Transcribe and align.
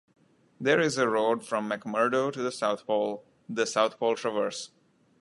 There 0.59 0.79
is 0.79 0.97
a 0.97 1.07
road 1.07 1.45
from 1.45 1.69
McMurdo 1.69 2.33
to 2.33 2.41
the 2.41 2.51
South 2.51 2.87
Pole, 2.87 3.23
the 3.47 3.67
South 3.67 3.99
Pole 3.99 4.15
Traverse. 4.15 4.71